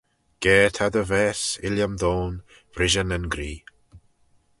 [0.43, 2.37] Ga ta dty vaase, Illiam Dhone,
[2.73, 3.61] brishey nyn gree!